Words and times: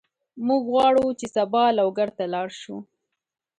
موږ 0.47 0.63
غواړو 0.73 1.05
چې 1.19 1.25
سبا 1.35 1.63
لوګر 1.77 2.09
ته 2.17 2.23
لاړ 2.33 2.47
شو. 2.61 2.77